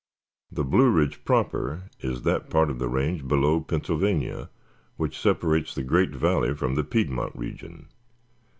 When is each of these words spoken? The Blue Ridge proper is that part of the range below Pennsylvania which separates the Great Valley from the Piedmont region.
The 0.51 0.63
Blue 0.63 0.89
Ridge 0.89 1.23
proper 1.25 1.83
is 1.99 2.23
that 2.23 2.49
part 2.49 2.71
of 2.71 2.79
the 2.79 2.89
range 2.89 3.27
below 3.27 3.61
Pennsylvania 3.61 4.49
which 4.97 5.19
separates 5.21 5.75
the 5.75 5.83
Great 5.83 6.09
Valley 6.09 6.55
from 6.55 6.73
the 6.73 6.83
Piedmont 6.83 7.35
region. 7.35 7.85